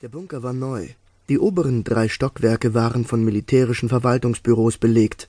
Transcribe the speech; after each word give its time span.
Der 0.00 0.08
Bunker 0.08 0.44
war 0.44 0.52
neu. 0.52 0.86
Die 1.28 1.40
oberen 1.40 1.82
drei 1.82 2.08
Stockwerke 2.08 2.72
waren 2.72 3.04
von 3.04 3.24
militärischen 3.24 3.88
Verwaltungsbüros 3.88 4.78
belegt. 4.78 5.28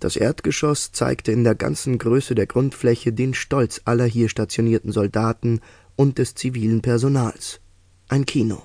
Das 0.00 0.16
Erdgeschoss 0.16 0.90
zeigte 0.90 1.32
in 1.32 1.44
der 1.44 1.54
ganzen 1.54 1.98
Größe 1.98 2.34
der 2.34 2.46
Grundfläche 2.46 3.12
den 3.12 3.34
Stolz 3.34 3.82
aller 3.84 4.06
hier 4.06 4.30
stationierten 4.30 4.90
Soldaten 4.90 5.60
und 5.96 6.16
des 6.16 6.34
zivilen 6.34 6.80
Personals. 6.80 7.60
Ein 8.08 8.24
Kino. 8.24 8.62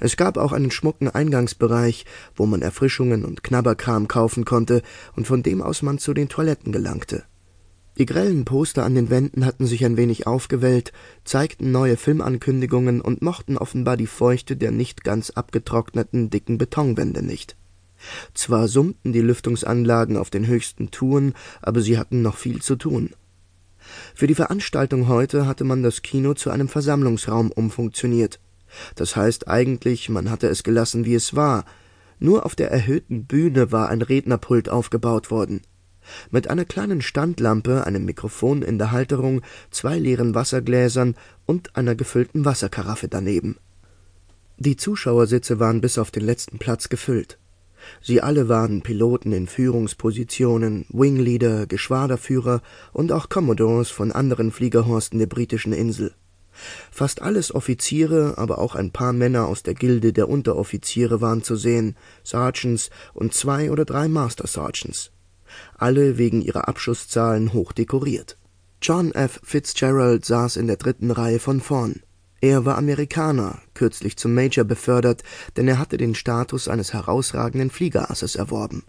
Es 0.00 0.16
gab 0.16 0.38
auch 0.38 0.52
einen 0.52 0.70
schmucken 0.70 1.10
Eingangsbereich, 1.10 2.06
wo 2.34 2.46
man 2.46 2.62
Erfrischungen 2.62 3.26
und 3.26 3.44
Knabberkram 3.44 4.08
kaufen 4.08 4.46
konnte 4.46 4.80
und 5.14 5.26
von 5.26 5.42
dem 5.42 5.60
aus 5.60 5.82
man 5.82 5.98
zu 5.98 6.14
den 6.14 6.30
Toiletten 6.30 6.72
gelangte. 6.72 7.24
Die 7.96 8.06
grellen 8.06 8.44
Poster 8.44 8.84
an 8.84 8.96
den 8.96 9.08
Wänden 9.08 9.44
hatten 9.44 9.66
sich 9.66 9.84
ein 9.84 9.96
wenig 9.96 10.26
aufgewellt, 10.26 10.92
zeigten 11.24 11.70
neue 11.70 11.96
Filmankündigungen 11.96 13.00
und 13.00 13.22
mochten 13.22 13.56
offenbar 13.56 13.96
die 13.96 14.08
Feuchte 14.08 14.56
der 14.56 14.72
nicht 14.72 15.04
ganz 15.04 15.30
abgetrockneten 15.30 16.28
dicken 16.28 16.58
Betonwände 16.58 17.22
nicht. 17.22 17.56
Zwar 18.34 18.66
summten 18.66 19.12
die 19.12 19.20
Lüftungsanlagen 19.20 20.16
auf 20.16 20.28
den 20.28 20.46
höchsten 20.46 20.90
Touren, 20.90 21.34
aber 21.62 21.80
sie 21.80 21.96
hatten 21.96 22.20
noch 22.20 22.36
viel 22.36 22.60
zu 22.60 22.74
tun. 22.74 23.10
Für 24.14 24.26
die 24.26 24.34
Veranstaltung 24.34 25.08
heute 25.08 25.46
hatte 25.46 25.64
man 25.64 25.82
das 25.82 26.02
Kino 26.02 26.34
zu 26.34 26.50
einem 26.50 26.68
Versammlungsraum 26.68 27.52
umfunktioniert. 27.52 28.40
Das 28.96 29.14
heißt 29.14 29.46
eigentlich, 29.46 30.08
man 30.08 30.30
hatte 30.30 30.48
es 30.48 30.64
gelassen, 30.64 31.04
wie 31.04 31.14
es 31.14 31.36
war, 31.36 31.64
nur 32.18 32.44
auf 32.44 32.56
der 32.56 32.70
erhöhten 32.70 33.26
Bühne 33.26 33.70
war 33.70 33.88
ein 33.88 34.02
Rednerpult 34.02 34.68
aufgebaut 34.68 35.30
worden. 35.30 35.60
Mit 36.30 36.48
einer 36.48 36.64
kleinen 36.64 37.02
Standlampe, 37.02 37.86
einem 37.86 38.04
Mikrofon 38.04 38.62
in 38.62 38.78
der 38.78 38.92
Halterung, 38.92 39.42
zwei 39.70 39.98
leeren 39.98 40.34
Wassergläsern 40.34 41.14
und 41.46 41.76
einer 41.76 41.94
gefüllten 41.94 42.44
Wasserkaraffe 42.44 43.08
daneben. 43.08 43.56
Die 44.56 44.76
Zuschauersitze 44.76 45.58
waren 45.58 45.80
bis 45.80 45.98
auf 45.98 46.10
den 46.10 46.24
letzten 46.24 46.58
Platz 46.58 46.88
gefüllt. 46.88 47.38
Sie 48.00 48.20
alle 48.20 48.48
waren 48.48 48.82
Piloten 48.82 49.32
in 49.32 49.46
Führungspositionen, 49.46 50.86
Wingleader, 50.90 51.66
Geschwaderführer 51.66 52.62
und 52.92 53.12
auch 53.12 53.28
Commodores 53.28 53.90
von 53.90 54.12
anderen 54.12 54.52
Fliegerhorsten 54.52 55.18
der 55.18 55.26
britischen 55.26 55.72
Insel. 55.72 56.14
Fast 56.90 57.20
alles 57.20 57.52
Offiziere, 57.54 58.38
aber 58.38 58.58
auch 58.58 58.74
ein 58.76 58.92
paar 58.92 59.12
Männer 59.12 59.48
aus 59.48 59.64
der 59.64 59.74
Gilde 59.74 60.12
der 60.12 60.28
Unteroffiziere 60.28 61.20
waren 61.20 61.42
zu 61.42 61.56
sehen, 61.56 61.96
Sergeants 62.22 62.90
und 63.12 63.34
zwei 63.34 63.70
oder 63.72 63.84
drei 63.84 64.08
Master 64.08 64.46
Sergeants 64.46 65.10
alle 65.76 66.18
wegen 66.18 66.42
ihrer 66.42 66.68
Abschusszahlen 66.68 67.52
hoch 67.52 67.72
dekoriert. 67.72 68.36
John 68.82 69.12
F. 69.12 69.40
Fitzgerald 69.42 70.24
saß 70.24 70.56
in 70.56 70.66
der 70.66 70.76
dritten 70.76 71.10
Reihe 71.10 71.38
von 71.38 71.60
vorn. 71.60 72.02
Er 72.40 72.66
war 72.66 72.76
Amerikaner, 72.76 73.62
kürzlich 73.72 74.18
zum 74.18 74.34
Major 74.34 74.64
befördert, 74.64 75.22
denn 75.56 75.66
er 75.66 75.78
hatte 75.78 75.96
den 75.96 76.14
Status 76.14 76.68
eines 76.68 76.92
herausragenden 76.92 77.70
Fliegerasses 77.70 78.36
erworben. 78.36 78.84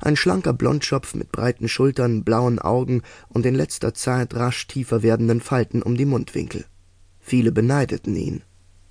Ein 0.00 0.14
schlanker 0.16 0.52
Blondschopf 0.52 1.14
mit 1.14 1.32
breiten 1.32 1.68
Schultern, 1.68 2.22
blauen 2.22 2.60
Augen 2.60 3.02
und 3.28 3.46
in 3.46 3.54
letzter 3.54 3.94
Zeit 3.94 4.34
rasch 4.34 4.66
tiefer 4.68 5.02
werdenden 5.02 5.40
Falten 5.40 5.82
um 5.82 5.96
die 5.96 6.04
Mundwinkel. 6.04 6.66
Viele 7.18 7.50
beneideten 7.50 8.14
ihn. 8.14 8.42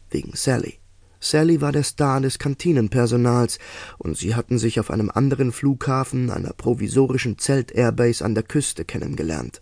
Wegen 0.09 0.35
Sally. 0.35 0.82
Sally 1.23 1.61
war 1.61 1.71
der 1.71 1.83
Star 1.83 2.19
des 2.19 2.37
Kantinenpersonals, 2.37 3.57
und 3.97 4.17
sie 4.17 4.35
hatten 4.35 4.57
sich 4.57 4.79
auf 4.81 4.91
einem 4.91 5.09
anderen 5.09 5.53
Flughafen, 5.53 6.29
einer 6.29 6.51
provisorischen 6.51 7.37
Zelt-Airbase 7.37 8.25
an 8.25 8.35
der 8.35 8.43
Küste, 8.43 8.83
kennengelernt. 8.83 9.61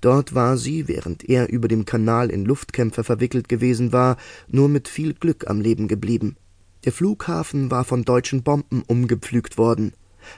Dort 0.00 0.34
war 0.34 0.56
sie, 0.56 0.88
während 0.88 1.28
er 1.28 1.50
über 1.50 1.68
dem 1.68 1.84
Kanal 1.84 2.30
in 2.30 2.44
Luftkämpfe 2.44 3.04
verwickelt 3.04 3.48
gewesen 3.48 3.92
war, 3.92 4.16
nur 4.48 4.68
mit 4.68 4.88
viel 4.88 5.14
Glück 5.14 5.48
am 5.48 5.60
Leben 5.60 5.86
geblieben. 5.86 6.36
Der 6.84 6.92
Flughafen 6.92 7.70
war 7.70 7.84
von 7.84 8.04
deutschen 8.04 8.42
Bomben 8.42 8.82
umgepflügt 8.86 9.56
worden. 9.56 9.92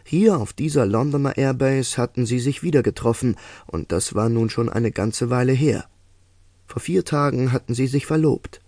Hier 0.05 0.37
auf 0.37 0.53
dieser 0.53 0.85
Londoner 0.85 1.39
Airbase 1.39 1.97
hatten 1.97 2.27
sie 2.27 2.39
sich 2.39 2.63
wieder 2.63 2.83
getroffen, 2.83 3.37
und 3.67 3.93
das 3.93 4.15
war 4.15 4.29
nun 4.29 4.51
schon 4.51 4.69
eine 4.69 4.91
ganze 4.91 5.31
Weile 5.31 5.53
her. 5.53 5.87
Vor 6.67 6.83
vier 6.83 7.05
Tagen 7.05 7.51
hatten 7.53 7.73
sie 7.73 7.87
sich 7.87 8.05
verlobt. 8.05 8.61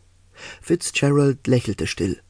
Fitzgerald 0.60 1.46
lächelte 1.46 1.86
still. 1.86 2.20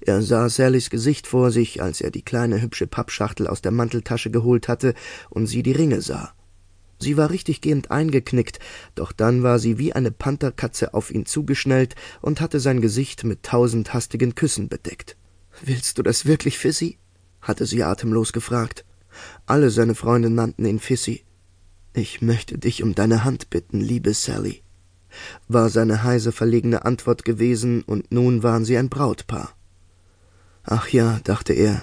Er 0.00 0.20
sah 0.20 0.48
Sallys 0.48 0.90
Gesicht 0.90 1.26
vor 1.26 1.50
sich, 1.50 1.80
als 1.82 2.00
er 2.00 2.10
die 2.10 2.22
kleine 2.22 2.60
hübsche 2.60 2.86
Pappschachtel 2.86 3.46
aus 3.46 3.62
der 3.62 3.72
Manteltasche 3.72 4.30
geholt 4.30 4.68
hatte 4.68 4.94
und 5.30 5.46
sie 5.46 5.62
die 5.62 5.72
Ringe 5.72 6.02
sah. 6.02 6.34
Sie 6.98 7.16
war 7.16 7.30
richtiggehend 7.30 7.90
eingeknickt, 7.90 8.58
doch 8.94 9.12
dann 9.12 9.42
war 9.42 9.58
sie 9.58 9.78
wie 9.78 9.92
eine 9.92 10.10
Pantherkatze 10.10 10.94
auf 10.94 11.10
ihn 11.10 11.26
zugeschnellt 11.26 11.94
und 12.20 12.40
hatte 12.40 12.60
sein 12.60 12.80
Gesicht 12.80 13.24
mit 13.24 13.42
tausend 13.42 13.94
hastigen 13.94 14.34
Küssen 14.34 14.68
bedeckt. 14.68 15.16
Willst 15.62 15.98
du 15.98 16.02
das 16.02 16.26
wirklich, 16.26 16.58
Fissy? 16.58 16.98
hatte 17.40 17.66
sie 17.66 17.82
atemlos 17.82 18.32
gefragt. 18.32 18.84
Alle 19.46 19.70
seine 19.70 19.94
Freunde 19.94 20.30
nannten 20.30 20.64
ihn 20.64 20.80
Fissy. 20.80 21.24
Ich 21.92 22.22
möchte 22.22 22.58
dich 22.58 22.82
um 22.82 22.94
deine 22.94 23.24
Hand 23.24 23.50
bitten, 23.50 23.80
liebe 23.80 24.14
Sally 24.14 24.63
war 25.48 25.68
seine 25.68 26.02
heise 26.02 26.32
verlegene 26.32 26.84
Antwort 26.84 27.24
gewesen, 27.24 27.82
und 27.82 28.12
nun 28.12 28.42
waren 28.42 28.64
sie 28.64 28.76
ein 28.76 28.88
Brautpaar. 28.88 29.54
Ach 30.64 30.88
ja, 30.88 31.20
dachte 31.24 31.52
er, 31.52 31.82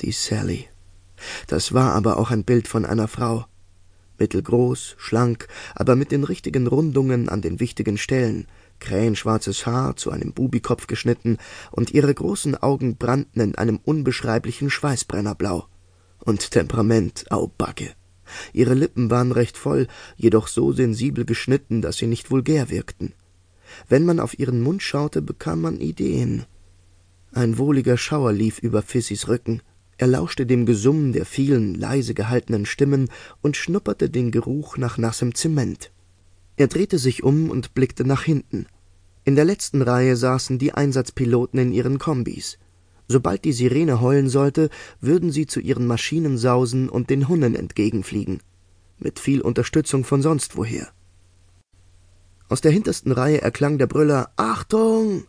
die 0.00 0.12
Sally. 0.12 0.68
Das 1.46 1.72
war 1.72 1.92
aber 1.94 2.18
auch 2.18 2.30
ein 2.30 2.44
Bild 2.44 2.68
von 2.68 2.84
einer 2.84 3.08
Frau. 3.08 3.46
Mittelgroß, 4.18 4.96
schlank, 4.98 5.46
aber 5.74 5.94
mit 5.94 6.10
den 6.10 6.24
richtigen 6.24 6.66
Rundungen 6.66 7.28
an 7.28 7.42
den 7.42 7.60
wichtigen 7.60 7.98
Stellen, 7.98 8.46
krähenschwarzes 8.80 9.66
Haar 9.66 9.96
zu 9.96 10.10
einem 10.10 10.32
Bubikopf 10.32 10.86
geschnitten, 10.86 11.38
und 11.70 11.92
ihre 11.92 12.12
großen 12.12 12.56
Augen 12.56 12.96
brannten 12.96 13.40
in 13.40 13.54
einem 13.54 13.78
unbeschreiblichen 13.84 14.70
Schweißbrennerblau. 14.70 15.66
Und 16.18 16.50
Temperament, 16.50 17.30
au 17.30 17.52
Backe. 17.56 17.94
Ihre 18.52 18.74
Lippen 18.74 19.10
waren 19.10 19.32
recht 19.32 19.56
voll, 19.56 19.86
jedoch 20.16 20.48
so 20.48 20.72
sensibel 20.72 21.24
geschnitten, 21.24 21.82
dass 21.82 21.96
sie 21.98 22.06
nicht 22.06 22.30
vulgär 22.30 22.70
wirkten. 22.70 23.12
Wenn 23.88 24.04
man 24.04 24.20
auf 24.20 24.38
ihren 24.38 24.60
Mund 24.60 24.82
schaute, 24.82 25.22
bekam 25.22 25.60
man 25.60 25.80
Ideen. 25.80 26.44
Ein 27.32 27.58
wohliger 27.58 27.96
Schauer 27.96 28.32
lief 28.32 28.58
über 28.58 28.82
Fissys 28.82 29.28
Rücken. 29.28 29.62
Er 29.98 30.06
lauschte 30.06 30.46
dem 30.46 30.66
Gesummen 30.66 31.12
der 31.12 31.26
vielen 31.26 31.74
leise 31.74 32.14
gehaltenen 32.14 32.66
Stimmen 32.66 33.08
und 33.42 33.56
schnupperte 33.56 34.10
den 34.10 34.30
Geruch 34.30 34.76
nach 34.76 34.98
nassem 34.98 35.34
Zement. 35.34 35.90
Er 36.56 36.68
drehte 36.68 36.98
sich 36.98 37.22
um 37.22 37.50
und 37.50 37.74
blickte 37.74 38.04
nach 38.04 38.22
hinten. 38.22 38.66
In 39.24 39.36
der 39.36 39.44
letzten 39.44 39.82
Reihe 39.82 40.16
saßen 40.16 40.58
die 40.58 40.72
Einsatzpiloten 40.72 41.58
in 41.58 41.72
ihren 41.72 41.98
Kombis. 41.98 42.58
Sobald 43.08 43.44
die 43.44 43.52
Sirene 43.52 44.00
heulen 44.00 44.28
sollte, 44.28 44.68
würden 45.00 45.30
sie 45.30 45.46
zu 45.46 45.60
ihren 45.60 45.86
Maschinen 45.86 46.38
sausen 46.38 46.88
und 46.88 47.10
den 47.10 47.28
Hunnen 47.28 47.54
entgegenfliegen. 47.54 48.40
Mit 48.98 49.18
viel 49.18 49.40
Unterstützung 49.40 50.04
von 50.04 50.22
sonst 50.22 50.56
woher. 50.56 50.88
Aus 52.48 52.60
der 52.60 52.72
hintersten 52.72 53.12
Reihe 53.12 53.42
erklang 53.42 53.78
der 53.78 53.86
Brüller 53.86 54.30
Achtung. 54.36 55.24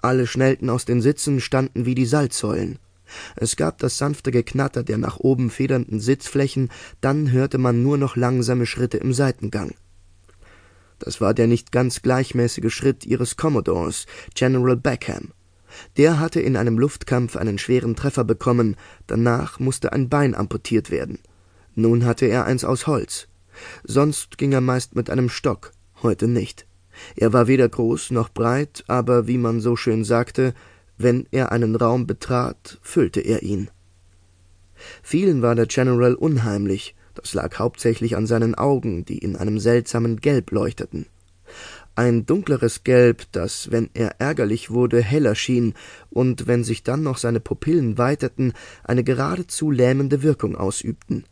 Alle 0.00 0.26
schnellten 0.26 0.70
aus 0.70 0.84
den 0.84 1.00
Sitzen, 1.00 1.40
standen 1.40 1.86
wie 1.86 1.94
die 1.94 2.06
Salzsäulen. 2.06 2.78
Es 3.36 3.56
gab 3.56 3.78
das 3.78 3.98
sanfte 3.98 4.30
Geknatter 4.30 4.82
der 4.82 4.98
nach 4.98 5.18
oben 5.18 5.50
federnden 5.50 5.98
Sitzflächen, 5.98 6.70
dann 7.00 7.32
hörte 7.32 7.58
man 7.58 7.82
nur 7.82 7.96
noch 7.96 8.16
langsame 8.16 8.66
Schritte 8.66 8.98
im 8.98 9.12
Seitengang. 9.12 9.74
Das 10.98 11.20
war 11.20 11.32
der 11.32 11.46
nicht 11.46 11.72
ganz 11.72 12.02
gleichmäßige 12.02 12.72
Schritt 12.72 13.06
ihres 13.06 13.36
Commodores, 13.36 14.06
General 14.34 14.76
Beckham. 14.76 15.32
Der 15.96 16.20
hatte 16.20 16.40
in 16.40 16.56
einem 16.56 16.78
Luftkampf 16.78 17.36
einen 17.36 17.58
schweren 17.58 17.96
Treffer 17.96 18.24
bekommen, 18.24 18.76
danach 19.06 19.60
musste 19.60 19.92
ein 19.92 20.08
Bein 20.08 20.34
amputiert 20.34 20.90
werden. 20.90 21.18
Nun 21.74 22.04
hatte 22.04 22.26
er 22.26 22.44
eins 22.44 22.64
aus 22.64 22.86
Holz. 22.86 23.28
Sonst 23.84 24.38
ging 24.38 24.52
er 24.52 24.60
meist 24.60 24.94
mit 24.94 25.10
einem 25.10 25.28
Stock, 25.28 25.72
heute 26.02 26.28
nicht. 26.28 26.66
Er 27.16 27.32
war 27.32 27.46
weder 27.46 27.68
groß 27.68 28.10
noch 28.10 28.28
breit, 28.28 28.84
aber 28.88 29.26
wie 29.26 29.38
man 29.38 29.60
so 29.60 29.76
schön 29.76 30.04
sagte, 30.04 30.54
wenn 30.96 31.26
er 31.30 31.52
einen 31.52 31.76
Raum 31.76 32.06
betrat, 32.06 32.78
füllte 32.82 33.20
er 33.20 33.42
ihn. 33.42 33.70
Vielen 35.02 35.42
war 35.42 35.54
der 35.54 35.66
General 35.66 36.14
unheimlich, 36.14 36.94
das 37.14 37.34
lag 37.34 37.58
hauptsächlich 37.58 38.16
an 38.16 38.26
seinen 38.26 38.54
Augen, 38.54 39.04
die 39.04 39.18
in 39.18 39.36
einem 39.36 39.58
seltsamen 39.58 40.20
Gelb 40.20 40.50
leuchteten 40.50 41.06
ein 41.98 42.26
dunkleres 42.26 42.84
Gelb, 42.84 43.26
das, 43.32 43.72
wenn 43.72 43.90
er 43.92 44.20
ärgerlich 44.20 44.70
wurde, 44.70 45.02
heller 45.02 45.34
schien 45.34 45.74
und 46.10 46.46
wenn 46.46 46.62
sich 46.62 46.84
dann 46.84 47.02
noch 47.02 47.18
seine 47.18 47.40
Pupillen 47.40 47.98
weiteten, 47.98 48.52
eine 48.84 49.02
geradezu 49.02 49.72
lähmende 49.72 50.22
Wirkung 50.22 50.54
ausübten. 50.54 51.24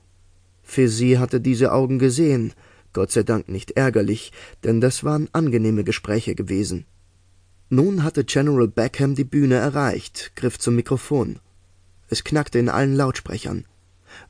Fizzy 0.64 1.18
hatte 1.20 1.40
diese 1.40 1.72
Augen 1.72 2.00
gesehen, 2.00 2.52
Gott 2.92 3.12
sei 3.12 3.22
Dank 3.22 3.48
nicht 3.48 3.72
ärgerlich, 3.72 4.32
denn 4.64 4.80
das 4.80 5.04
waren 5.04 5.28
angenehme 5.32 5.84
Gespräche 5.84 6.34
gewesen. 6.34 6.84
Nun 7.68 8.02
hatte 8.02 8.24
General 8.24 8.66
Beckham 8.66 9.14
die 9.14 9.24
Bühne 9.24 9.54
erreicht, 9.54 10.32
griff 10.34 10.58
zum 10.58 10.74
Mikrofon. 10.74 11.38
Es 12.08 12.24
knackte 12.24 12.58
in 12.58 12.68
allen 12.68 12.96
Lautsprechern. 12.96 13.66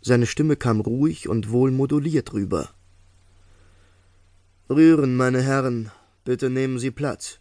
Seine 0.02 0.26
Stimme 0.26 0.56
kam 0.56 0.80
ruhig 0.80 1.30
und 1.30 1.50
wohl 1.50 1.70
moduliert 1.70 2.34
rüber. 2.34 2.68
Rühren, 4.68 5.16
meine 5.16 5.40
Herren, 5.40 5.90
Bitte 6.26 6.50
nehmen 6.50 6.80
Sie 6.80 6.90
Platz. 6.90 7.38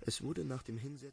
Es 0.00 0.22
wurde 0.22 0.46
nach 0.46 0.62
dem 0.62 0.78
Hinsetzen 0.78 1.10